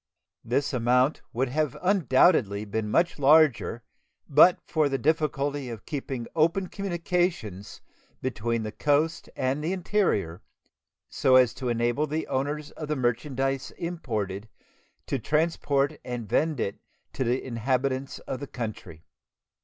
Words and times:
This 0.43 0.73
amount 0.73 1.21
would 1.31 1.49
undoubtedly 1.49 2.61
have 2.61 2.71
been 2.71 2.89
much 2.89 3.19
larger 3.19 3.83
but 4.27 4.59
for 4.65 4.89
the 4.89 4.97
difficulty 4.97 5.69
of 5.69 5.85
keeping 5.85 6.25
open 6.35 6.69
communications 6.69 7.81
between 8.19 8.63
the 8.63 8.71
coast 8.71 9.29
and 9.35 9.63
the 9.63 9.71
interior, 9.71 10.41
so 11.07 11.35
as 11.35 11.53
to 11.53 11.69
enable 11.69 12.07
the 12.07 12.25
owners 12.29 12.71
of 12.71 12.87
the 12.87 12.95
merchandise 12.95 13.69
imported 13.77 14.49
to 15.05 15.19
transport 15.19 15.99
and 16.03 16.27
vend 16.27 16.59
it 16.59 16.79
to 17.13 17.23
the 17.23 17.39
inhabitants 17.45 18.17
of 18.17 18.39
the 18.39 18.47
country. 18.47 19.03